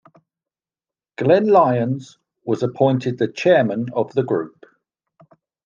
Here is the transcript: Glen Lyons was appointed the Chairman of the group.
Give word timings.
Glen 1.19 1.45
Lyons 1.45 2.17
was 2.43 2.63
appointed 2.63 3.19
the 3.19 3.27
Chairman 3.31 3.89
of 3.93 4.11
the 4.15 4.23
group. 4.23 4.65